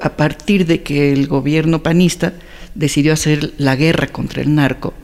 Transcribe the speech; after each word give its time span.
A 0.00 0.16
partir 0.16 0.66
de 0.66 0.82
que 0.82 1.12
el 1.12 1.26
gobierno 1.26 1.82
panista 1.82 2.34
decidió 2.74 3.12
hacer 3.12 3.52
la 3.58 3.76
guerra 3.76 4.08
contra 4.08 4.42
el 4.42 4.54
narco, 4.54 4.94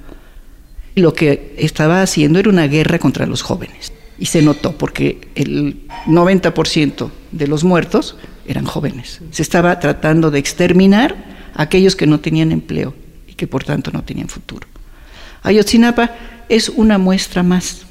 lo 0.95 1.13
que 1.13 1.55
estaba 1.59 2.03
haciendo 2.03 2.39
era 2.39 2.49
una 2.49 2.67
guerra 2.67 2.99
contra 2.99 3.27
los 3.27 3.43
jóvenes. 3.43 3.93
Y 4.19 4.27
se 4.27 4.41
notó 4.41 4.79
porque 4.79 5.29
el 5.35 5.87
90% 6.07 7.11
de 7.33 7.47
los 7.47 7.65
muertos 7.65 8.17
eran 8.47 8.65
jóvenes. 8.65 9.21
Se 9.31 9.43
estaba 9.43 9.79
tratando 9.79 10.31
de 10.31 10.39
exterminar 10.39 11.15
a 11.55 11.63
aquellos 11.63 11.97
que 11.97 12.07
no 12.07 12.21
tenían 12.21 12.51
empleo 12.51 12.95
y 13.29 13.35
que 13.35 13.47
por 13.47 13.65
tanto 13.65 13.91
no 13.91 14.05
tenían 14.05 14.29
futuro. 14.29 14.67
Ayotzinapa 15.43 16.15
es 16.49 16.71
una 16.71 16.99
muestra 16.99 17.43
más. 17.43 17.86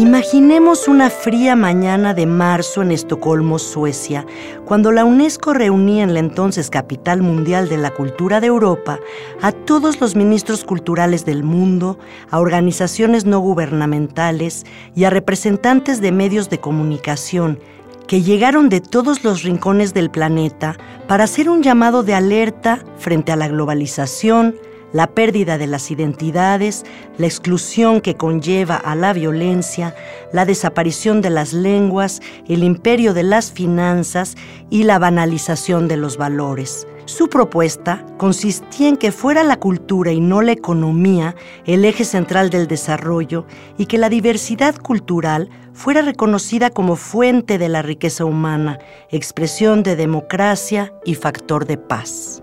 Imaginemos 0.00 0.88
una 0.88 1.10
fría 1.10 1.56
mañana 1.56 2.14
de 2.14 2.24
marzo 2.24 2.80
en 2.80 2.90
Estocolmo, 2.90 3.58
Suecia, 3.58 4.24
cuando 4.64 4.92
la 4.92 5.04
UNESCO 5.04 5.52
reunía 5.52 6.04
en 6.04 6.14
la 6.14 6.20
entonces 6.20 6.70
capital 6.70 7.20
mundial 7.20 7.68
de 7.68 7.76
la 7.76 7.90
cultura 7.90 8.40
de 8.40 8.46
Europa 8.46 8.98
a 9.42 9.52
todos 9.52 10.00
los 10.00 10.16
ministros 10.16 10.64
culturales 10.64 11.26
del 11.26 11.42
mundo, 11.42 11.98
a 12.30 12.40
organizaciones 12.40 13.26
no 13.26 13.40
gubernamentales 13.40 14.64
y 14.94 15.04
a 15.04 15.10
representantes 15.10 16.00
de 16.00 16.12
medios 16.12 16.48
de 16.48 16.60
comunicación 16.60 17.58
que 18.06 18.22
llegaron 18.22 18.70
de 18.70 18.80
todos 18.80 19.22
los 19.22 19.42
rincones 19.42 19.92
del 19.92 20.10
planeta 20.10 20.78
para 21.08 21.24
hacer 21.24 21.50
un 21.50 21.62
llamado 21.62 22.02
de 22.02 22.14
alerta 22.14 22.82
frente 22.96 23.32
a 23.32 23.36
la 23.36 23.48
globalización, 23.48 24.56
la 24.92 25.08
pérdida 25.08 25.58
de 25.58 25.66
las 25.66 25.90
identidades, 25.90 26.84
la 27.18 27.26
exclusión 27.26 28.00
que 28.00 28.16
conlleva 28.16 28.76
a 28.76 28.94
la 28.94 29.12
violencia, 29.12 29.94
la 30.32 30.44
desaparición 30.44 31.20
de 31.20 31.30
las 31.30 31.52
lenguas, 31.52 32.20
el 32.48 32.64
imperio 32.64 33.14
de 33.14 33.22
las 33.22 33.52
finanzas 33.52 34.36
y 34.70 34.84
la 34.84 34.98
banalización 34.98 35.88
de 35.88 35.96
los 35.96 36.16
valores. 36.16 36.86
Su 37.06 37.28
propuesta 37.28 38.04
consistía 38.18 38.88
en 38.88 38.96
que 38.96 39.10
fuera 39.10 39.42
la 39.42 39.58
cultura 39.58 40.12
y 40.12 40.20
no 40.20 40.42
la 40.42 40.52
economía 40.52 41.34
el 41.66 41.84
eje 41.84 42.04
central 42.04 42.50
del 42.50 42.68
desarrollo 42.68 43.46
y 43.78 43.86
que 43.86 43.98
la 43.98 44.08
diversidad 44.08 44.76
cultural 44.76 45.50
fuera 45.72 46.02
reconocida 46.02 46.70
como 46.70 46.94
fuente 46.94 47.58
de 47.58 47.68
la 47.68 47.82
riqueza 47.82 48.24
humana, 48.24 48.78
expresión 49.10 49.82
de 49.82 49.96
democracia 49.96 50.92
y 51.04 51.16
factor 51.16 51.66
de 51.66 51.78
paz 51.78 52.42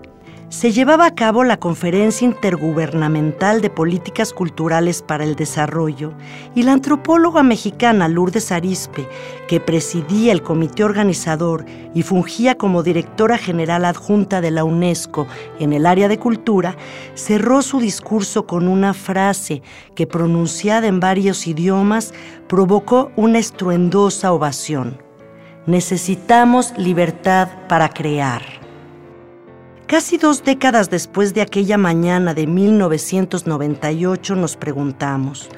se 0.50 0.72
llevaba 0.72 1.04
a 1.04 1.14
cabo 1.14 1.44
la 1.44 1.58
Conferencia 1.58 2.24
Intergubernamental 2.24 3.60
de 3.60 3.68
Políticas 3.68 4.32
Culturales 4.32 5.02
para 5.02 5.24
el 5.24 5.36
Desarrollo 5.36 6.14
y 6.54 6.62
la 6.62 6.72
antropóloga 6.72 7.42
mexicana 7.42 8.08
Lourdes 8.08 8.50
Arispe, 8.50 9.06
que 9.46 9.60
presidía 9.60 10.32
el 10.32 10.42
comité 10.42 10.84
organizador 10.84 11.66
y 11.94 12.02
fungía 12.02 12.56
como 12.56 12.82
directora 12.82 13.36
general 13.36 13.84
adjunta 13.84 14.40
de 14.40 14.50
la 14.50 14.64
UNESCO 14.64 15.26
en 15.58 15.74
el 15.74 15.84
área 15.84 16.08
de 16.08 16.18
cultura, 16.18 16.76
cerró 17.14 17.60
su 17.60 17.78
discurso 17.78 18.46
con 18.46 18.68
una 18.68 18.94
frase 18.94 19.62
que 19.94 20.06
pronunciada 20.06 20.86
en 20.86 20.98
varios 20.98 21.46
idiomas 21.46 22.14
provocó 22.48 23.12
una 23.16 23.38
estruendosa 23.38 24.32
ovación. 24.32 25.02
Necesitamos 25.66 26.72
libertad 26.78 27.48
para 27.68 27.90
crear. 27.90 28.57
Casi 29.88 30.18
dos 30.18 30.44
décadas 30.44 30.90
después 30.90 31.32
de 31.32 31.40
aquella 31.40 31.78
mañana 31.78 32.34
de 32.34 32.46
1998 32.46 34.36
nos 34.36 34.54
preguntamos, 34.58 35.48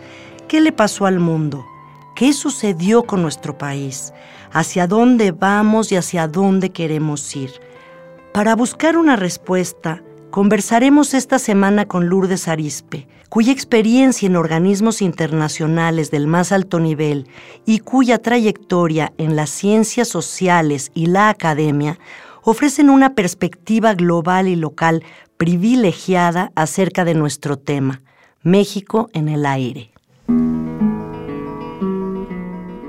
¿qué 0.46 0.60
le 0.60 0.70
pasó 0.70 1.06
al 1.06 1.18
mundo? 1.18 1.66
¿Qué 2.14 2.32
sucedió 2.32 3.02
con 3.02 3.22
nuestro 3.22 3.58
país? 3.58 4.12
¿Hacia 4.52 4.86
dónde 4.86 5.32
vamos 5.32 5.90
y 5.90 5.96
hacia 5.96 6.28
dónde 6.28 6.70
queremos 6.70 7.34
ir? 7.34 7.50
Para 8.32 8.54
buscar 8.54 8.96
una 8.96 9.16
respuesta, 9.16 10.00
conversaremos 10.30 11.12
esta 11.12 11.40
semana 11.40 11.86
con 11.86 12.08
Lourdes 12.08 12.46
Arispe, 12.46 13.08
cuya 13.30 13.50
experiencia 13.52 14.26
en 14.26 14.36
organismos 14.36 15.02
internacionales 15.02 16.12
del 16.12 16.28
más 16.28 16.52
alto 16.52 16.78
nivel 16.78 17.26
y 17.66 17.80
cuya 17.80 18.18
trayectoria 18.18 19.12
en 19.18 19.34
las 19.34 19.50
ciencias 19.50 20.06
sociales 20.06 20.92
y 20.94 21.06
la 21.06 21.30
academia 21.30 21.98
ofrecen 22.50 22.90
una 22.90 23.14
perspectiva 23.14 23.94
global 23.94 24.48
y 24.48 24.56
local 24.56 25.04
privilegiada 25.36 26.50
acerca 26.56 27.04
de 27.04 27.14
nuestro 27.14 27.56
tema, 27.56 28.02
México 28.42 29.08
en 29.12 29.28
el 29.28 29.46
aire. 29.46 29.92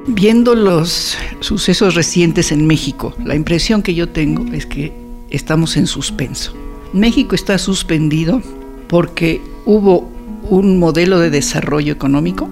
Viendo 0.07 0.55
los 0.55 1.16
sucesos 1.41 1.94
recientes 1.94 2.51
en 2.51 2.66
México, 2.66 3.13
la 3.23 3.35
impresión 3.35 3.83
que 3.83 3.94
yo 3.94 4.09
tengo 4.09 4.51
es 4.51 4.66
que 4.66 4.91
estamos 5.29 5.78
en 5.78 5.85
suspenso. 5.85 6.53
México 6.91 7.35
está 7.35 7.57
suspendido 7.59 8.41
porque 8.88 9.41
hubo 9.66 10.09
un 10.49 10.79
modelo 10.79 11.19
de 11.19 11.29
desarrollo 11.29 11.93
económico 11.93 12.49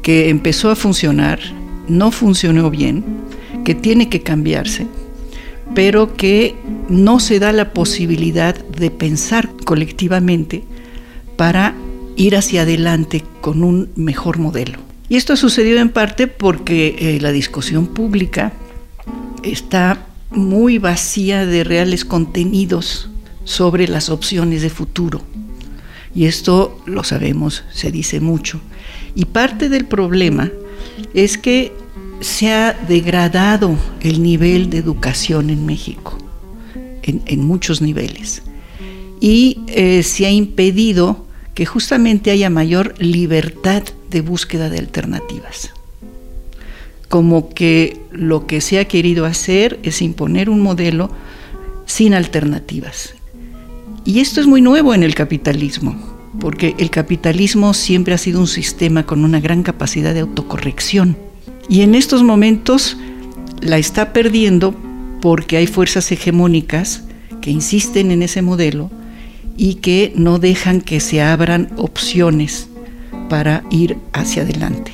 que 0.00 0.30
empezó 0.30 0.70
a 0.70 0.76
funcionar, 0.76 1.40
no 1.88 2.12
funcionó 2.12 2.70
bien, 2.70 3.04
que 3.64 3.74
tiene 3.74 4.08
que 4.08 4.22
cambiarse 4.22 4.86
pero 5.74 6.14
que 6.14 6.54
no 6.88 7.20
se 7.20 7.38
da 7.38 7.52
la 7.52 7.72
posibilidad 7.72 8.54
de 8.54 8.90
pensar 8.90 9.50
colectivamente 9.64 10.64
para 11.36 11.74
ir 12.16 12.36
hacia 12.36 12.62
adelante 12.62 13.24
con 13.40 13.64
un 13.64 13.90
mejor 13.96 14.38
modelo. 14.38 14.78
Y 15.08 15.16
esto 15.16 15.32
ha 15.32 15.36
sucedido 15.36 15.80
en 15.80 15.88
parte 15.88 16.26
porque 16.26 16.96
eh, 16.98 17.20
la 17.20 17.32
discusión 17.32 17.86
pública 17.86 18.52
está 19.42 20.06
muy 20.30 20.78
vacía 20.78 21.46
de 21.46 21.64
reales 21.64 22.04
contenidos 22.04 23.10
sobre 23.44 23.88
las 23.88 24.08
opciones 24.08 24.62
de 24.62 24.70
futuro. 24.70 25.20
Y 26.14 26.26
esto 26.26 26.78
lo 26.86 27.04
sabemos, 27.04 27.64
se 27.72 27.90
dice 27.90 28.20
mucho. 28.20 28.60
Y 29.14 29.26
parte 29.26 29.68
del 29.68 29.86
problema 29.86 30.50
es 31.14 31.38
que 31.38 31.72
se 32.22 32.52
ha 32.52 32.72
degradado 32.72 33.76
el 34.00 34.22
nivel 34.22 34.70
de 34.70 34.78
educación 34.78 35.50
en 35.50 35.66
México, 35.66 36.18
en, 37.02 37.44
muchos 37.44 37.82
niveles, 37.82 38.42
y 39.20 39.60
eh, 39.68 40.02
se 40.02 40.26
ha 40.26 40.30
impedido 40.30 41.26
que 41.54 41.66
justamente 41.66 42.30
haya 42.30 42.48
mayor 42.48 42.94
libertad 42.98 43.82
de 44.08 44.20
búsqueda 44.20 44.70
de 44.70 44.78
alternativas. 44.78 45.72
Como 47.08 47.50
que 47.50 48.00
lo 48.10 48.46
que 48.46 48.60
se 48.60 48.78
ha 48.78 48.86
querido 48.86 49.26
hacer 49.26 49.78
es 49.82 50.00
imponer 50.00 50.48
un 50.48 50.60
modelo 50.60 51.10
sin 51.86 52.14
alternativas. 52.14 53.14
Y 54.04 54.20
esto 54.20 54.40
es 54.40 54.46
muy 54.46 54.62
nuevo 54.62 54.94
en 54.94 55.02
el 55.02 55.14
capitalismo, 55.14 55.96
porque 56.40 56.74
el 56.78 56.90
capitalismo 56.90 57.74
siempre 57.74 58.14
ha 58.14 58.18
sido 58.18 58.40
un 58.40 58.46
sistema 58.46 59.04
con 59.04 59.24
una 59.24 59.40
gran 59.40 59.62
capacidad 59.62 60.14
de 60.14 60.20
autocorrección 60.20 61.31
y 61.68 61.82
en 61.82 61.94
estos 61.94 62.22
momentos 62.22 62.96
la 63.60 63.78
está 63.78 64.12
perdiendo 64.12 64.74
porque 65.20 65.56
hay 65.56 65.66
fuerzas 65.66 66.10
hegemónicas 66.10 67.04
que 67.40 67.50
insisten 67.50 68.10
en 68.10 68.22
ese 68.22 68.42
modelo 68.42 68.90
y 69.56 69.76
que 69.76 70.12
no 70.16 70.38
dejan 70.38 70.80
que 70.80 71.00
se 71.00 71.22
abran 71.22 71.70
opciones 71.76 72.68
para 73.28 73.62
ir 73.70 73.98
hacia 74.12 74.42
adelante. 74.42 74.92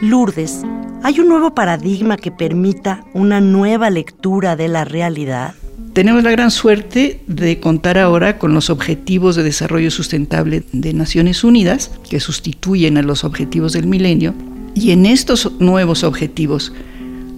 Lourdes, 0.00 0.62
¿hay 1.02 1.20
un 1.20 1.28
nuevo 1.28 1.54
paradigma 1.54 2.16
que 2.16 2.30
permita 2.30 3.04
una 3.12 3.40
nueva 3.40 3.90
lectura 3.90 4.56
de 4.56 4.68
la 4.68 4.84
realidad? 4.84 5.54
Tenemos 6.00 6.24
la 6.24 6.30
gran 6.30 6.50
suerte 6.50 7.20
de 7.26 7.60
contar 7.60 7.98
ahora 7.98 8.38
con 8.38 8.54
los 8.54 8.70
Objetivos 8.70 9.36
de 9.36 9.42
Desarrollo 9.42 9.90
Sustentable 9.90 10.62
de 10.72 10.94
Naciones 10.94 11.44
Unidas, 11.44 11.90
que 12.08 12.20
sustituyen 12.20 12.96
a 12.96 13.02
los 13.02 13.22
Objetivos 13.22 13.74
del 13.74 13.86
Milenio, 13.86 14.32
y 14.74 14.92
en 14.92 15.04
estos 15.04 15.60
nuevos 15.60 16.02
objetivos 16.02 16.72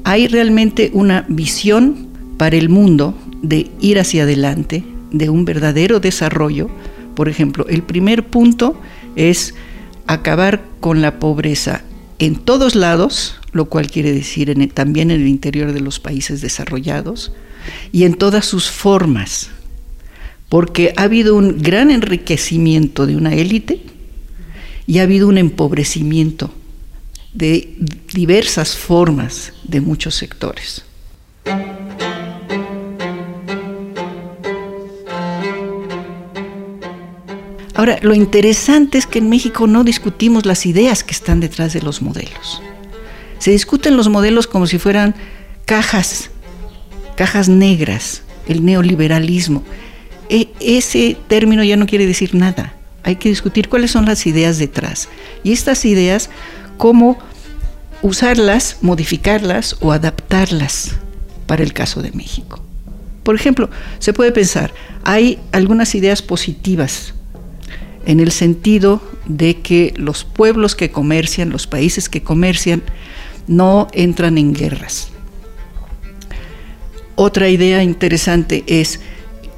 hay 0.04 0.28
realmente 0.28 0.92
una 0.94 1.26
visión 1.28 2.06
para 2.36 2.54
el 2.54 2.68
mundo 2.68 3.18
de 3.42 3.68
ir 3.80 3.98
hacia 3.98 4.22
adelante, 4.22 4.84
de 5.10 5.28
un 5.28 5.44
verdadero 5.44 5.98
desarrollo. 5.98 6.70
Por 7.16 7.28
ejemplo, 7.28 7.66
el 7.68 7.82
primer 7.82 8.28
punto 8.28 8.80
es 9.16 9.56
acabar 10.06 10.62
con 10.78 11.02
la 11.02 11.18
pobreza 11.18 11.82
en 12.20 12.36
todos 12.36 12.76
lados, 12.76 13.40
lo 13.50 13.64
cual 13.64 13.90
quiere 13.90 14.12
decir 14.12 14.56
también 14.72 15.10
en 15.10 15.20
el 15.20 15.26
interior 15.26 15.72
de 15.72 15.80
los 15.80 15.98
países 15.98 16.40
desarrollados, 16.40 17.32
y 17.92 18.04
en 18.04 18.14
todas 18.14 18.44
sus 18.44 18.70
formas, 18.70 19.50
porque 20.48 20.92
ha 20.96 21.02
habido 21.02 21.34
un 21.34 21.58
gran 21.62 21.90
enriquecimiento 21.90 23.06
de 23.06 23.16
una 23.16 23.34
élite 23.34 23.82
y 24.86 24.98
ha 24.98 25.02
habido 25.02 25.28
un 25.28 25.38
empobrecimiento 25.38 26.52
de 27.32 27.76
diversas 28.12 28.76
formas 28.76 29.52
de 29.64 29.80
muchos 29.80 30.14
sectores. 30.14 30.84
Ahora, 37.74 37.98
lo 38.02 38.14
interesante 38.14 38.98
es 38.98 39.06
que 39.06 39.18
en 39.18 39.28
México 39.28 39.66
no 39.66 39.82
discutimos 39.82 40.46
las 40.46 40.66
ideas 40.66 41.02
que 41.02 41.12
están 41.12 41.40
detrás 41.40 41.72
de 41.72 41.82
los 41.82 42.00
modelos. 42.00 42.62
Se 43.38 43.50
discuten 43.50 43.96
los 43.96 44.08
modelos 44.08 44.46
como 44.46 44.68
si 44.68 44.78
fueran 44.78 45.16
cajas, 45.64 46.30
cajas 47.16 47.48
negras, 47.48 48.22
el 48.48 48.64
neoliberalismo. 48.64 49.62
E, 50.28 50.48
ese 50.60 51.16
término 51.28 51.62
ya 51.62 51.76
no 51.76 51.86
quiere 51.86 52.06
decir 52.06 52.34
nada. 52.34 52.74
Hay 53.04 53.16
que 53.16 53.28
discutir 53.28 53.68
cuáles 53.68 53.90
son 53.90 54.06
las 54.06 54.26
ideas 54.26 54.58
detrás. 54.58 55.08
Y 55.42 55.52
estas 55.52 55.84
ideas, 55.84 56.30
cómo 56.76 57.18
usarlas, 58.02 58.78
modificarlas 58.80 59.76
o 59.80 59.92
adaptarlas 59.92 60.92
para 61.46 61.62
el 61.62 61.72
caso 61.72 62.02
de 62.02 62.12
México. 62.12 62.62
Por 63.22 63.34
ejemplo, 63.34 63.70
se 63.98 64.12
puede 64.12 64.32
pensar, 64.32 64.72
hay 65.04 65.38
algunas 65.52 65.94
ideas 65.94 66.22
positivas 66.22 67.14
en 68.04 68.18
el 68.18 68.32
sentido 68.32 69.00
de 69.26 69.60
que 69.60 69.94
los 69.96 70.24
pueblos 70.24 70.74
que 70.74 70.90
comercian, 70.90 71.50
los 71.50 71.68
países 71.68 72.08
que 72.08 72.22
comercian, 72.22 72.82
no 73.46 73.86
entran 73.92 74.38
en 74.38 74.52
guerras. 74.52 75.11
Otra 77.24 77.48
idea 77.48 77.84
interesante 77.84 78.64
es 78.66 78.98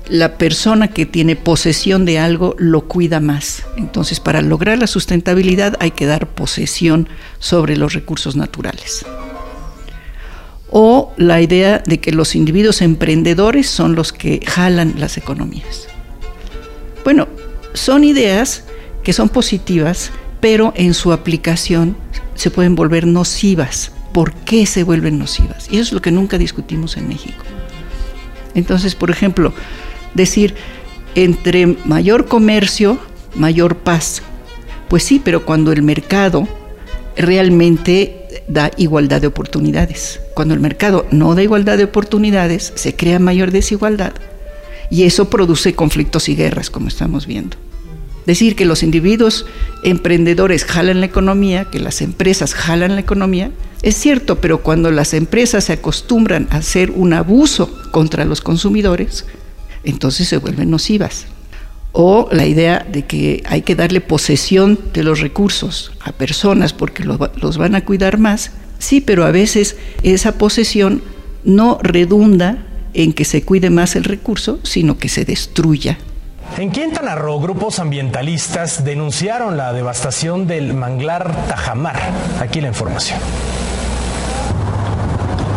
la 0.06 0.37
persona 0.37 0.88
que 0.88 1.06
tiene 1.06 1.34
posesión 1.34 2.05
de 2.05 2.19
algo 2.19 2.55
lo 2.58 2.82
cuida 2.82 3.20
más. 3.20 3.64
Entonces, 3.78 4.20
para 4.20 4.43
lograr 4.43 4.76
la 4.76 4.87
sustentabilidad 4.87 5.75
hay 5.81 5.93
que 5.93 6.05
dar 6.05 6.28
posesión 6.28 7.08
sobre 7.38 7.78
los 7.78 7.94
recursos 7.94 8.37
naturales. 8.37 9.06
O 10.70 11.14
la 11.16 11.40
idea 11.40 11.78
de 11.78 12.00
que 12.00 12.12
los 12.12 12.34
individuos 12.34 12.82
emprendedores 12.82 13.66
son 13.66 13.94
los 13.94 14.12
que 14.12 14.40
jalan 14.46 14.96
las 14.99 15.16
economías. 15.16 15.88
Bueno, 17.02 17.28
son 17.72 18.05
ideas 18.05 18.64
que 19.02 19.14
son 19.14 19.31
positivas, 19.31 20.11
pero 20.38 20.75
en 20.76 20.93
su 20.93 21.14
aplicación 21.14 21.96
se 22.34 22.50
pueden 22.50 22.75
volver 22.75 23.06
nocivas. 23.06 23.90
¿Por 24.12 24.34
qué 24.34 24.66
se 24.66 24.84
vuelven 24.84 25.19
nocivas? 25.19 25.69
Y 25.70 25.76
eso 25.76 25.82
es 25.82 25.93
lo 25.93 26.02
que 26.02 26.12
nunca 26.12 26.37
discutimos 26.37 26.99
en 26.99 27.08
México. 27.08 27.43
Entonces, 28.54 28.94
por 28.94 29.10
ejemplo, 29.10 29.52
decir, 30.14 30.54
entre 31.14 31.66
mayor 31.66 32.26
comercio, 32.26 32.98
mayor 33.34 33.76
paz. 33.76 34.22
Pues 34.88 35.02
sí, 35.04 35.20
pero 35.22 35.44
cuando 35.44 35.72
el 35.72 35.82
mercado 35.82 36.48
realmente 37.16 38.42
da 38.48 38.70
igualdad 38.76 39.20
de 39.20 39.28
oportunidades. 39.28 40.20
Cuando 40.34 40.54
el 40.54 40.60
mercado 40.60 41.06
no 41.10 41.34
da 41.34 41.42
igualdad 41.42 41.78
de 41.78 41.84
oportunidades, 41.84 42.72
se 42.74 42.94
crea 42.96 43.18
mayor 43.18 43.50
desigualdad 43.50 44.12
y 44.90 45.04
eso 45.04 45.30
produce 45.30 45.74
conflictos 45.74 46.28
y 46.28 46.36
guerras, 46.36 46.70
como 46.70 46.88
estamos 46.88 47.26
viendo. 47.26 47.56
Decir 48.26 48.56
que 48.56 48.65
los 48.65 48.82
individuos 48.82 49.44
emprendedores 49.82 50.65
jalan 50.65 51.00
la 51.00 51.06
economía, 51.06 51.67
que 51.67 51.79
las 51.79 52.00
empresas 52.00 52.55
jalan 52.55 52.94
la 52.94 53.00
economía, 53.00 53.50
es 53.82 53.97
cierto, 53.97 54.41
pero 54.41 54.62
cuando 54.62 54.91
las 54.91 55.12
empresas 55.12 55.65
se 55.65 55.75
acostumbran 55.75 56.49
a 56.50 56.56
hacer 56.56 56.91
un 56.91 57.12
abuso 57.12 57.71
contra 57.91 58.25
los 58.25 58.41
consumidores, 58.41 59.26
entonces 59.85 60.26
se 60.26 60.38
vuelven 60.38 60.71
nocivas. 60.71 61.26
O 61.93 62.29
la 62.32 62.47
idea 62.47 62.85
de 62.91 63.05
que 63.05 63.43
hay 63.47 63.61
que 63.61 63.75
darle 63.75 64.00
posesión 64.00 64.79
de 64.94 65.03
los 65.03 65.21
recursos 65.21 65.93
a 66.00 66.12
personas 66.12 66.73
porque 66.73 67.05
los 67.05 67.59
van 67.59 67.75
a 67.75 67.85
cuidar 67.85 68.19
más, 68.19 68.53
sí, 68.79 69.03
pero 69.03 69.26
a 69.26 69.31
veces 69.32 69.76
esa 70.03 70.38
posesión 70.38 71.03
no 71.44 71.79
redunda 71.82 72.65
en 72.94 73.12
que 73.12 73.26
se 73.26 73.43
cuide 73.43 73.69
más 73.69 73.97
el 73.97 74.05
recurso, 74.05 74.61
sino 74.62 74.97
que 74.97 75.11
se 75.11 75.26
destruya 75.26 75.99
en 76.56 76.70
Quintana 76.70 77.14
Roo, 77.14 77.40
grupos 77.40 77.78
ambientalistas 77.78 78.84
denunciaron 78.84 79.56
la 79.56 79.72
devastación 79.72 80.46
del 80.46 80.74
manglar 80.74 81.34
Tajamar. 81.48 81.98
Aquí 82.40 82.60
la 82.60 82.68
información. 82.68 83.18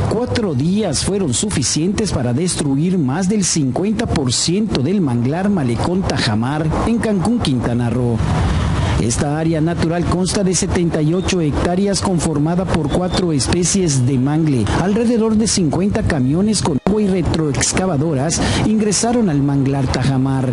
Cuatro 0.10 0.56
días 0.56 1.06
fueron 1.06 1.34
suficientes 1.34 2.12
para 2.12 2.34
destruir 2.34 2.98
más 2.98 3.30
del 3.30 3.44
50% 3.44 4.82
del 4.82 5.02
manglar 5.02 5.50
Malecón 5.50 6.02
Tajamar 6.02 6.66
en 6.88 6.98
Cancún, 6.98 7.40
Quintana 7.40 7.90
Roo. 7.90 8.18
Esta 9.00 9.38
área 9.38 9.62
natural 9.62 10.06
consta 10.06 10.44
de 10.44 10.56
78 10.56 11.42
hectáreas 11.42 12.02
conformada 12.02 12.66
por 12.66 12.90
cuatro 12.90 13.32
especies 13.32 14.08
de 14.08 14.18
mangle. 14.18 14.66
Alrededor 14.82 15.36
de 15.36 15.48
50 15.48 16.04
camiones 16.04 16.64
con 16.64 16.80
y 17.00 17.08
retroexcavadoras 17.08 18.42
ingresaron 18.66 19.30
al 19.30 19.42
manglar 19.42 19.88
Tajamar. 19.88 20.50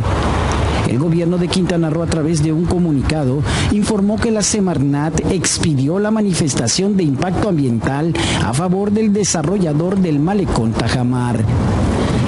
El 0.89 0.99
gobierno 0.99 1.39
de 1.39 1.49
Quintana 1.49 1.91
Roo 1.91 2.03
a 2.03 2.07
través 2.07 2.43
de 2.43 2.53
un 2.53 2.67
comunicado 2.67 3.43
informó 3.73 4.17
que 4.17 4.31
la 4.31 4.43
Semarnat 4.43 5.21
expidió 5.33 5.99
la 5.99 6.11
manifestación 6.11 6.97
de 6.97 7.05
impacto 7.05 7.49
ambiental 7.49 8.13
a 8.45 8.53
favor 8.53 8.91
del 8.91 9.13
desarrollador 9.13 9.99
del 9.99 10.21
malecón 10.21 10.73
Tajamar. 10.73 11.45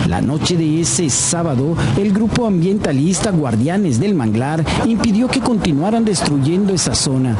La 0.08 0.20
noche 0.20 0.56
de 0.56 0.80
ese 0.80 1.10
sábado, 1.10 1.76
el 1.98 2.12
grupo 2.12 2.46
ambientalista 2.46 3.30
Guardianes 3.32 3.98
del 3.98 4.14
Manglar 4.14 4.64
impidió 4.86 5.26
que 5.26 5.40
continuaran 5.40 6.04
destruyendo 6.04 6.72
esa 6.72 6.94
zona, 6.94 7.36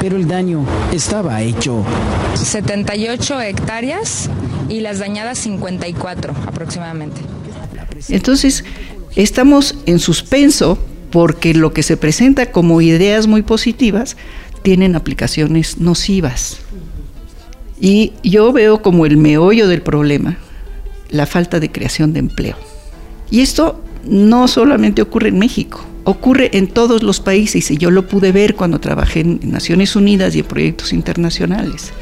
pero 0.00 0.16
el 0.16 0.28
daño 0.28 0.64
estaba 0.92 1.40
hecho. 1.40 1.82
78 2.34 3.40
hectáreas 3.40 4.28
y 4.70 4.80
las 4.80 4.98
dañadas 5.00 5.38
54 5.38 6.34
aproximadamente. 6.46 7.20
Entonces, 8.08 8.64
estamos 9.16 9.76
en 9.86 9.98
suspenso 9.98 10.78
porque 11.10 11.52
lo 11.54 11.72
que 11.72 11.82
se 11.82 11.96
presenta 11.96 12.50
como 12.52 12.80
ideas 12.80 13.26
muy 13.26 13.42
positivas 13.42 14.16
tienen 14.62 14.94
aplicaciones 14.94 15.78
nocivas. 15.78 16.58
Y 17.80 18.12
yo 18.22 18.52
veo 18.52 18.82
como 18.82 19.06
el 19.06 19.16
meollo 19.16 19.68
del 19.68 19.82
problema 19.82 20.38
la 21.10 21.26
falta 21.26 21.58
de 21.60 21.72
creación 21.72 22.12
de 22.12 22.20
empleo. 22.20 22.56
Y 23.30 23.40
esto 23.40 23.82
no 24.04 24.48
solamente 24.48 25.02
ocurre 25.02 25.28
en 25.28 25.38
México, 25.38 25.84
ocurre 26.04 26.56
en 26.56 26.68
todos 26.68 27.02
los 27.02 27.20
países 27.20 27.70
y 27.70 27.76
yo 27.76 27.90
lo 27.90 28.06
pude 28.06 28.32
ver 28.32 28.54
cuando 28.54 28.80
trabajé 28.80 29.20
en 29.20 29.40
Naciones 29.42 29.96
Unidas 29.96 30.34
y 30.36 30.40
en 30.40 30.46
proyectos 30.46 30.92
internacionales. 30.92 31.92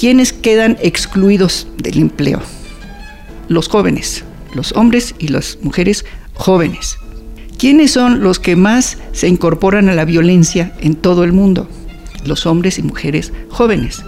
¿Quiénes 0.00 0.32
quedan 0.32 0.78
excluidos 0.80 1.66
del 1.76 1.98
empleo? 1.98 2.40
Los 3.48 3.68
jóvenes, 3.68 4.24
los 4.54 4.72
hombres 4.72 5.14
y 5.18 5.28
las 5.28 5.58
mujeres 5.60 6.06
jóvenes. 6.32 6.96
¿Quiénes 7.58 7.90
son 7.90 8.22
los 8.22 8.38
que 8.38 8.56
más 8.56 8.96
se 9.12 9.28
incorporan 9.28 9.90
a 9.90 9.94
la 9.94 10.06
violencia 10.06 10.72
en 10.80 10.94
todo 10.94 11.22
el 11.22 11.34
mundo? 11.34 11.68
Los 12.24 12.46
hombres 12.46 12.78
y 12.78 12.82
mujeres 12.82 13.34
jóvenes. 13.50 14.02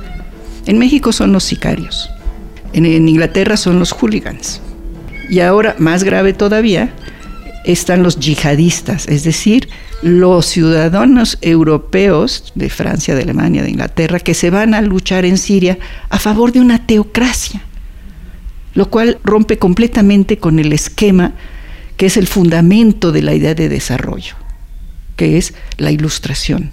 En 0.65 0.79
México 0.79 1.13
son 1.13 1.31
los 1.31 1.45
sicarios. 1.45 2.09
En, 2.73 2.87
Inglaterra 2.87 3.59
son 3.59 3.79
los 3.79 3.93
hooligans. 3.93 4.63
Y 5.29 5.41
ahora, 5.41 5.77
más 5.79 6.05
grave 6.05 6.33
todavía, 6.33 6.95
están 7.65 8.03
los 8.03 8.19
yihadistas, 8.19 9.07
es 9.09 9.25
decir, 9.25 9.69
los 10.03 10.47
ciudadanos 10.47 11.39
europeos 11.41 12.53
de 12.55 12.71
Francia, 12.71 13.15
de 13.15 13.23
Alemania, 13.23 13.63
de 13.63 13.71
Inglaterra, 13.71 14.21
que 14.21 14.35
se 14.35 14.51
van 14.51 14.75
a 14.75 14.81
luchar 14.81 15.25
en 15.25 15.39
Siria 15.39 15.79
a 16.11 16.19
favor 16.19 16.53
de 16.53 16.61
una 16.61 16.87
teocracia, 16.87 17.63
lo 18.75 18.91
cual 18.91 19.19
rompe 19.25 19.59
completamente 19.59 20.39
con 20.39 20.59
el 20.59 20.73
esquema 20.73 21.35
que 21.97 22.07
es 22.07 22.17
el 22.17 22.27
fundamento 22.27 23.13
de 23.13 23.23
la 23.23 23.35
idea 23.35 23.55
de 23.55 23.69
desarrollo, 23.69 24.35
que 25.17 25.39
es 25.39 25.55
la 25.79 25.93
ilustración 25.93 26.73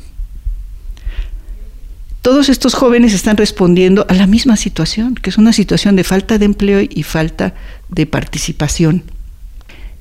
todos 2.22 2.50
estos 2.50 2.74
jóvenes 2.74 3.14
están 3.14 3.38
respondiendo 3.38 4.06
a 4.10 4.14
la 4.14 4.28
misma 4.28 4.58
situación, 4.58 5.16
que 5.16 5.30
es 5.30 5.38
una 5.38 5.54
situación 5.54 5.96
de 5.96 6.04
falta 6.04 6.38
de 6.38 6.46
empleo 6.46 6.82
y 6.82 7.04
falta 7.04 7.54
de 7.90 8.06
participación. 8.06 9.04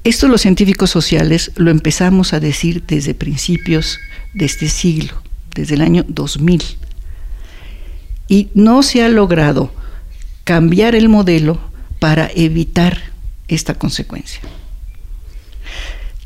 Esto 0.08 0.26
los 0.26 0.40
científicos 0.40 0.88
sociales 0.88 1.50
lo 1.56 1.70
empezamos 1.70 2.32
a 2.32 2.40
decir 2.40 2.82
desde 2.86 3.12
principios 3.12 3.98
de 4.32 4.46
este 4.46 4.70
siglo, 4.70 5.12
desde 5.54 5.74
el 5.74 5.82
año 5.82 6.02
2000. 6.08 6.62
Y 8.26 8.48
no 8.54 8.82
se 8.82 9.04
ha 9.04 9.10
logrado 9.10 9.70
cambiar 10.44 10.94
el 10.94 11.10
modelo 11.10 11.60
para 11.98 12.30
evitar 12.34 13.12
esta 13.48 13.74
consecuencia. 13.74 14.40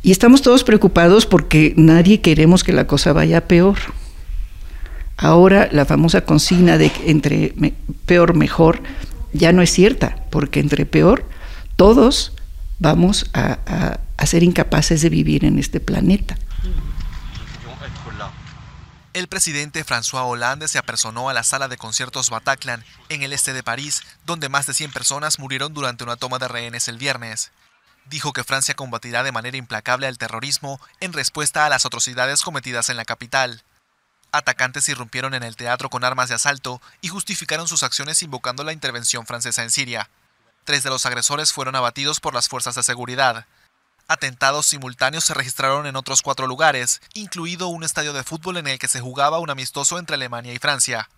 Y 0.04 0.12
estamos 0.12 0.42
todos 0.42 0.62
preocupados 0.62 1.26
porque 1.26 1.74
nadie 1.76 2.20
queremos 2.20 2.62
que 2.62 2.72
la 2.72 2.86
cosa 2.86 3.12
vaya 3.12 3.48
peor. 3.48 3.78
Ahora 5.16 5.68
la 5.72 5.86
famosa 5.86 6.24
consigna 6.24 6.78
de 6.78 6.92
entre 7.04 7.52
peor 8.06 8.36
mejor 8.36 8.80
ya 9.32 9.52
no 9.52 9.60
es 9.60 9.72
cierta, 9.72 10.24
porque 10.30 10.60
entre 10.60 10.86
peor 10.86 11.28
todos 11.74 12.32
vamos 12.78 13.30
a, 13.34 13.98
a 14.16 14.26
ser 14.26 14.42
incapaces 14.42 15.02
de 15.02 15.08
vivir 15.08 15.44
en 15.44 15.58
este 15.58 15.80
planeta. 15.80 16.36
El 19.14 19.28
presidente 19.28 19.84
François 19.84 20.24
Hollande 20.24 20.68
se 20.68 20.78
apersonó 20.78 21.28
a 21.28 21.34
la 21.34 21.42
sala 21.42 21.68
de 21.68 21.76
conciertos 21.76 22.30
Bataclan, 22.30 22.82
en 23.10 23.22
el 23.22 23.34
este 23.34 23.52
de 23.52 23.62
París, 23.62 24.02
donde 24.24 24.48
más 24.48 24.64
de 24.66 24.72
100 24.72 24.90
personas 24.90 25.38
murieron 25.38 25.74
durante 25.74 26.02
una 26.02 26.16
toma 26.16 26.38
de 26.38 26.48
rehenes 26.48 26.88
el 26.88 26.96
viernes. 26.96 27.52
Dijo 28.06 28.32
que 28.32 28.42
Francia 28.42 28.74
combatirá 28.74 29.22
de 29.22 29.30
manera 29.30 29.58
implacable 29.58 30.06
al 30.06 30.16
terrorismo 30.16 30.80
en 31.00 31.12
respuesta 31.12 31.66
a 31.66 31.68
las 31.68 31.84
atrocidades 31.84 32.40
cometidas 32.40 32.88
en 32.88 32.96
la 32.96 33.04
capital. 33.04 33.62
Atacantes 34.32 34.88
irrumpieron 34.88 35.34
en 35.34 35.42
el 35.42 35.56
teatro 35.56 35.90
con 35.90 36.04
armas 36.04 36.30
de 36.30 36.36
asalto 36.36 36.80
y 37.02 37.08
justificaron 37.08 37.68
sus 37.68 37.82
acciones 37.82 38.22
invocando 38.22 38.64
la 38.64 38.72
intervención 38.72 39.26
francesa 39.26 39.62
en 39.62 39.70
Siria. 39.70 40.08
Tres 40.64 40.84
de 40.84 40.90
los 40.90 41.06
agresores 41.06 41.52
fueron 41.52 41.74
abatidos 41.74 42.20
por 42.20 42.34
las 42.34 42.48
fuerzas 42.48 42.76
de 42.76 42.84
seguridad. 42.84 43.46
Atentados 44.06 44.66
simultáneos 44.66 45.24
se 45.24 45.34
registraron 45.34 45.86
en 45.86 45.96
otros 45.96 46.22
cuatro 46.22 46.46
lugares, 46.46 47.00
incluido 47.14 47.68
un 47.68 47.82
estadio 47.82 48.12
de 48.12 48.22
fútbol 48.22 48.58
en 48.58 48.68
el 48.68 48.78
que 48.78 48.88
se 48.88 49.00
jugaba 49.00 49.40
un 49.40 49.50
amistoso 49.50 49.98
entre 49.98 50.14
Alemania 50.14 50.52
y 50.52 50.58
Francia. 50.58 51.08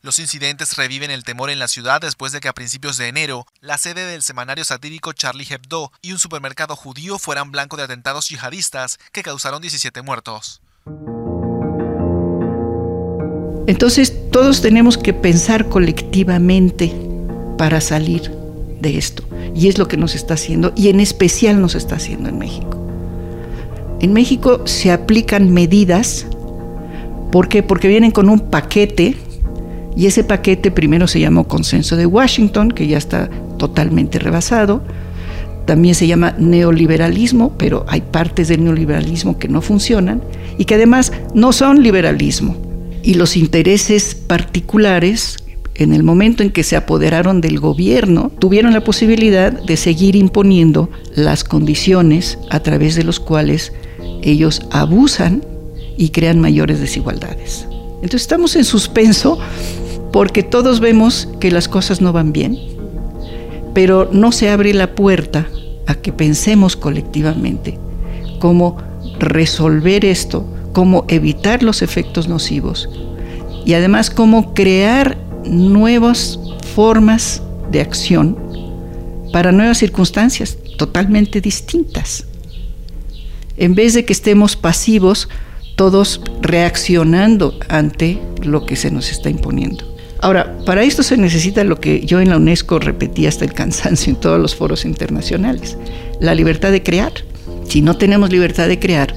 Los 0.00 0.18
incidentes 0.18 0.76
reviven 0.76 1.10
el 1.10 1.24
temor 1.24 1.50
en 1.50 1.58
la 1.58 1.68
ciudad 1.68 2.00
después 2.00 2.32
de 2.32 2.40
que 2.40 2.48
a 2.48 2.54
principios 2.54 2.96
de 2.96 3.08
enero 3.08 3.46
la 3.60 3.78
sede 3.78 4.06
del 4.06 4.22
semanario 4.22 4.64
satírico 4.64 5.12
Charlie 5.12 5.46
Hebdo 5.48 5.92
y 6.00 6.12
un 6.12 6.18
supermercado 6.18 6.74
judío 6.74 7.18
fueran 7.18 7.52
blanco 7.52 7.76
de 7.76 7.84
atentados 7.84 8.28
yihadistas 8.28 8.98
que 9.12 9.22
causaron 9.22 9.60
17 9.60 10.02
muertos. 10.02 10.60
Entonces 13.68 14.30
todos 14.32 14.60
tenemos 14.60 14.98
que 14.98 15.12
pensar 15.12 15.68
colectivamente 15.68 17.11
para 17.62 17.80
salir 17.80 18.22
de 18.80 18.98
esto. 18.98 19.22
Y 19.54 19.68
es 19.68 19.78
lo 19.78 19.86
que 19.86 19.96
nos 19.96 20.16
está 20.16 20.34
haciendo, 20.34 20.72
y 20.74 20.88
en 20.88 20.98
especial 20.98 21.60
nos 21.60 21.76
está 21.76 21.94
haciendo 21.94 22.28
en 22.28 22.36
México. 22.36 22.76
En 24.00 24.12
México 24.12 24.62
se 24.64 24.90
aplican 24.90 25.48
medidas, 25.54 26.26
¿por 27.30 27.46
qué? 27.46 27.62
Porque 27.62 27.86
vienen 27.86 28.10
con 28.10 28.28
un 28.28 28.40
paquete, 28.40 29.14
y 29.94 30.06
ese 30.06 30.24
paquete 30.24 30.72
primero 30.72 31.06
se 31.06 31.20
llamó 31.20 31.46
Consenso 31.46 31.94
de 31.94 32.04
Washington, 32.04 32.72
que 32.72 32.88
ya 32.88 32.98
está 32.98 33.30
totalmente 33.58 34.18
rebasado, 34.18 34.82
también 35.64 35.94
se 35.94 36.08
llama 36.08 36.34
neoliberalismo, 36.36 37.52
pero 37.58 37.84
hay 37.86 38.00
partes 38.00 38.48
del 38.48 38.64
neoliberalismo 38.64 39.38
que 39.38 39.46
no 39.46 39.62
funcionan 39.62 40.20
y 40.58 40.64
que 40.64 40.74
además 40.74 41.12
no 41.32 41.52
son 41.52 41.80
liberalismo. 41.80 42.56
Y 43.04 43.14
los 43.14 43.36
intereses 43.36 44.16
particulares 44.16 45.41
en 45.74 45.92
el 45.92 46.02
momento 46.02 46.42
en 46.42 46.50
que 46.50 46.64
se 46.64 46.76
apoderaron 46.76 47.40
del 47.40 47.58
gobierno, 47.58 48.30
tuvieron 48.38 48.72
la 48.72 48.84
posibilidad 48.84 49.52
de 49.52 49.76
seguir 49.76 50.16
imponiendo 50.16 50.90
las 51.14 51.44
condiciones 51.44 52.38
a 52.50 52.60
través 52.60 52.94
de 52.94 53.04
los 53.04 53.20
cuales 53.20 53.72
ellos 54.22 54.62
abusan 54.70 55.44
y 55.96 56.10
crean 56.10 56.40
mayores 56.40 56.80
desigualdades. 56.80 57.66
Entonces 57.96 58.22
estamos 58.22 58.56
en 58.56 58.64
suspenso 58.64 59.38
porque 60.12 60.42
todos 60.42 60.80
vemos 60.80 61.28
que 61.40 61.50
las 61.50 61.68
cosas 61.68 62.00
no 62.00 62.12
van 62.12 62.32
bien, 62.32 62.58
pero 63.74 64.10
no 64.12 64.32
se 64.32 64.50
abre 64.50 64.74
la 64.74 64.94
puerta 64.94 65.46
a 65.86 65.94
que 65.94 66.12
pensemos 66.12 66.76
colectivamente 66.76 67.78
cómo 68.38 68.76
resolver 69.18 70.04
esto, 70.04 70.44
cómo 70.72 71.04
evitar 71.08 71.62
los 71.62 71.80
efectos 71.80 72.28
nocivos 72.28 72.88
y 73.64 73.74
además 73.74 74.10
cómo 74.10 74.52
crear 74.54 75.16
nuevas 75.44 76.38
formas 76.74 77.42
de 77.70 77.80
acción 77.80 78.36
para 79.32 79.52
nuevas 79.52 79.78
circunstancias 79.78 80.58
totalmente 80.76 81.40
distintas. 81.40 82.26
En 83.56 83.74
vez 83.74 83.94
de 83.94 84.04
que 84.04 84.12
estemos 84.12 84.56
pasivos, 84.56 85.28
todos 85.76 86.20
reaccionando 86.40 87.58
ante 87.68 88.20
lo 88.42 88.66
que 88.66 88.76
se 88.76 88.90
nos 88.90 89.10
está 89.10 89.30
imponiendo. 89.30 89.92
Ahora, 90.20 90.56
para 90.64 90.84
esto 90.84 91.02
se 91.02 91.16
necesita 91.16 91.64
lo 91.64 91.80
que 91.80 92.04
yo 92.06 92.20
en 92.20 92.28
la 92.30 92.36
UNESCO 92.36 92.78
repetí 92.78 93.26
hasta 93.26 93.44
el 93.44 93.52
cansancio 93.52 94.12
en 94.12 94.20
todos 94.20 94.38
los 94.38 94.54
foros 94.54 94.84
internacionales, 94.84 95.76
la 96.20 96.34
libertad 96.34 96.70
de 96.70 96.82
crear. 96.82 97.12
Si 97.68 97.80
no 97.80 97.96
tenemos 97.96 98.30
libertad 98.30 98.68
de 98.68 98.78
crear, 98.78 99.14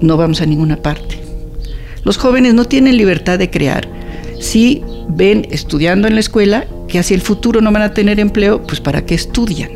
no 0.00 0.16
vamos 0.16 0.40
a 0.40 0.46
ninguna 0.46 0.76
parte. 0.76 1.18
Los 2.04 2.18
jóvenes 2.18 2.54
no 2.54 2.66
tienen 2.66 2.96
libertad 2.96 3.38
de 3.38 3.50
crear 3.50 3.88
si 4.40 4.82
ven 5.08 5.46
estudiando 5.50 6.08
en 6.08 6.14
la 6.14 6.20
escuela 6.20 6.66
que 6.88 6.98
hacia 6.98 7.14
el 7.14 7.20
futuro 7.20 7.60
no 7.60 7.72
van 7.72 7.82
a 7.82 7.94
tener 7.94 8.20
empleo, 8.20 8.62
pues 8.66 8.80
¿para 8.80 9.04
qué 9.04 9.14
estudian? 9.14 9.70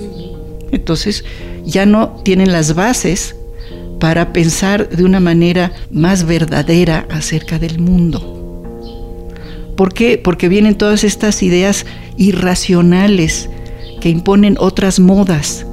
Entonces 0.73 1.25
ya 1.64 1.87
no 1.87 2.21
tienen 2.25 2.52
las 2.52 2.75
bases 2.75 3.37
para 3.99 4.33
pensar 4.33 4.88
de 4.88 5.04
una 5.04 5.21
manera 5.21 5.73
más 5.90 6.26
verdadera 6.26 7.06
acerca 7.11 7.59
del 7.59 7.78
mundo. 7.78 8.33
¿Por 9.76 9.92
qué? 9.92 10.18
Porque 10.18 10.49
vienen 10.49 10.76
todas 10.76 11.04
estas 11.04 11.42
ideas 11.42 11.87
irracionales 12.16 13.49
que 14.00 14.09
imponen 14.09 14.56
otras 14.59 15.00
modas 15.00 15.66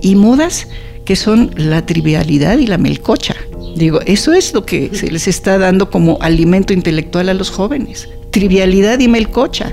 y 0.00 0.14
modas 0.14 0.68
que 1.04 1.16
son 1.16 1.50
la 1.56 1.86
trivialidad 1.86 2.58
y 2.58 2.66
la 2.66 2.78
melcocha. 2.78 3.34
Digo, 3.76 4.00
eso 4.06 4.32
es 4.32 4.52
lo 4.54 4.64
que 4.64 4.90
se 4.94 5.10
les 5.10 5.26
está 5.26 5.58
dando 5.58 5.90
como 5.90 6.18
alimento 6.20 6.72
intelectual 6.72 7.28
a 7.28 7.34
los 7.34 7.50
jóvenes 7.50 8.08
trivialidad 8.30 8.98
y 9.00 9.08
melcocha. 9.08 9.72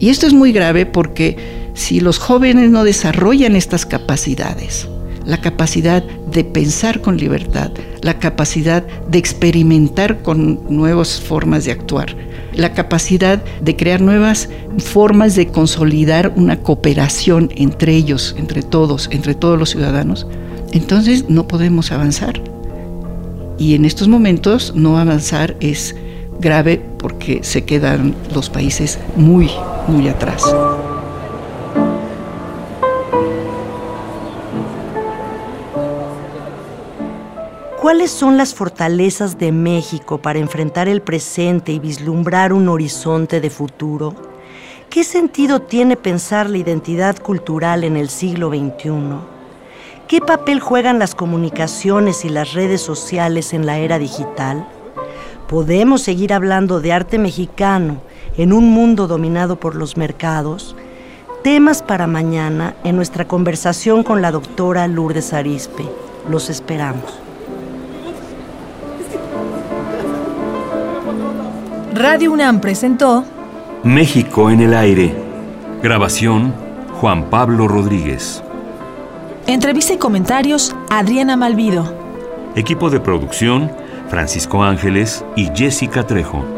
Y 0.00 0.10
esto 0.10 0.26
es 0.26 0.32
muy 0.32 0.52
grave 0.52 0.86
porque 0.86 1.36
si 1.74 2.00
los 2.00 2.18
jóvenes 2.18 2.70
no 2.70 2.84
desarrollan 2.84 3.56
estas 3.56 3.86
capacidades, 3.86 4.88
la 5.24 5.40
capacidad 5.40 6.02
de 6.02 6.44
pensar 6.44 7.00
con 7.00 7.18
libertad, 7.18 7.70
la 8.02 8.18
capacidad 8.18 8.84
de 9.08 9.18
experimentar 9.18 10.22
con 10.22 10.60
nuevas 10.74 11.20
formas 11.20 11.64
de 11.64 11.72
actuar, 11.72 12.16
la 12.54 12.72
capacidad 12.72 13.42
de 13.60 13.76
crear 13.76 14.00
nuevas 14.00 14.48
formas 14.78 15.36
de 15.36 15.48
consolidar 15.48 16.32
una 16.34 16.62
cooperación 16.62 17.50
entre 17.56 17.94
ellos, 17.94 18.34
entre 18.38 18.62
todos, 18.62 19.08
entre 19.12 19.34
todos 19.34 19.58
los 19.58 19.70
ciudadanos, 19.70 20.26
entonces 20.72 21.26
no 21.28 21.46
podemos 21.46 21.92
avanzar. 21.92 22.40
Y 23.58 23.74
en 23.74 23.84
estos 23.84 24.08
momentos 24.08 24.72
no 24.74 24.98
avanzar 24.98 25.56
es 25.60 25.94
grave 26.40 26.78
porque 26.98 27.42
se 27.42 27.64
quedan 27.64 28.14
los 28.34 28.50
países 28.50 28.98
muy, 29.16 29.50
muy 29.86 30.08
atrás. 30.08 30.44
¿Cuáles 37.80 38.10
son 38.10 38.36
las 38.36 38.54
fortalezas 38.54 39.38
de 39.38 39.50
México 39.50 40.18
para 40.18 40.38
enfrentar 40.38 40.88
el 40.88 41.00
presente 41.00 41.72
y 41.72 41.78
vislumbrar 41.78 42.52
un 42.52 42.68
horizonte 42.68 43.40
de 43.40 43.48
futuro? 43.48 44.14
¿Qué 44.90 45.04
sentido 45.04 45.62
tiene 45.62 45.96
pensar 45.96 46.50
la 46.50 46.58
identidad 46.58 47.18
cultural 47.18 47.84
en 47.84 47.96
el 47.96 48.10
siglo 48.10 48.50
XXI? 48.50 48.90
¿Qué 50.06 50.20
papel 50.20 50.60
juegan 50.60 50.98
las 50.98 51.14
comunicaciones 51.14 52.24
y 52.24 52.28
las 52.28 52.52
redes 52.52 52.80
sociales 52.80 53.52
en 53.54 53.64
la 53.64 53.78
era 53.78 53.98
digital? 53.98 54.66
¿Podemos 55.48 56.02
seguir 56.02 56.34
hablando 56.34 56.80
de 56.80 56.92
arte 56.92 57.18
mexicano 57.18 58.02
en 58.36 58.52
un 58.52 58.70
mundo 58.70 59.06
dominado 59.06 59.58
por 59.58 59.76
los 59.76 59.96
mercados? 59.96 60.76
Temas 61.42 61.82
para 61.82 62.06
mañana 62.06 62.74
en 62.84 62.96
nuestra 62.96 63.26
conversación 63.26 64.02
con 64.02 64.20
la 64.20 64.30
doctora 64.30 64.86
Lourdes 64.88 65.32
Arispe. 65.32 65.84
Los 66.28 66.50
esperamos. 66.50 67.18
Radio 71.94 72.30
UNAM 72.30 72.60
presentó 72.60 73.24
México 73.84 74.50
en 74.50 74.60
el 74.60 74.74
aire. 74.74 75.14
Grabación 75.82 76.52
Juan 77.00 77.30
Pablo 77.30 77.66
Rodríguez. 77.68 78.42
Entrevista 79.46 79.94
y 79.94 79.96
comentarios 79.96 80.76
Adriana 80.90 81.38
Malvido. 81.38 81.90
Equipo 82.54 82.90
de 82.90 83.00
producción 83.00 83.87
Francisco 84.08 84.62
Ángeles 84.62 85.24
y 85.36 85.50
Jessica 85.54 86.06
Trejo. 86.06 86.57